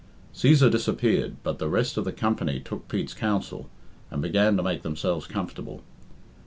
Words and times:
Cæsar 0.33 0.71
disappeared, 0.71 1.35
but 1.43 1.59
the 1.59 1.69
rest 1.69 1.95
of 1.95 2.05
the 2.05 2.11
company 2.11 2.59
took 2.59 2.87
Pete's 2.87 3.13
counsel, 3.13 3.69
and 4.09 4.19
began 4.19 4.57
to 4.57 4.63
make 4.63 4.81
themselves 4.81 5.27
comfortable. 5.27 5.83